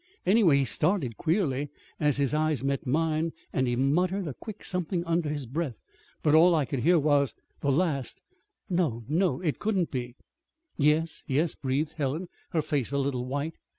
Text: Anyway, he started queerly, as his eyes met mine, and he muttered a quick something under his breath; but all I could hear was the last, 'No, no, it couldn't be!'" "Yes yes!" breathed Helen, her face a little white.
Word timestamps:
Anyway, 0.25 0.57
he 0.57 0.65
started 0.65 1.15
queerly, 1.15 1.69
as 1.99 2.17
his 2.17 2.33
eyes 2.33 2.63
met 2.63 2.87
mine, 2.87 3.31
and 3.53 3.67
he 3.67 3.75
muttered 3.75 4.27
a 4.27 4.33
quick 4.33 4.63
something 4.65 5.05
under 5.05 5.29
his 5.29 5.45
breath; 5.45 5.77
but 6.23 6.33
all 6.33 6.55
I 6.55 6.65
could 6.65 6.79
hear 6.79 6.97
was 6.97 7.35
the 7.59 7.71
last, 7.71 8.23
'No, 8.67 9.03
no, 9.07 9.41
it 9.41 9.59
couldn't 9.59 9.91
be!'" 9.91 10.15
"Yes 10.75 11.23
yes!" 11.27 11.53
breathed 11.53 11.91
Helen, 11.97 12.29
her 12.49 12.63
face 12.63 12.91
a 12.91 12.97
little 12.97 13.27
white. 13.27 13.53